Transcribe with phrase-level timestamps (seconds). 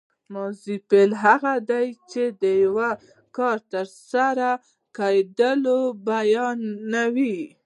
[0.33, 2.75] ماضي فعل هغه دی چې د یو
[3.37, 4.49] کار تر سره
[4.97, 5.61] کېدل
[6.07, 7.39] بیانوي.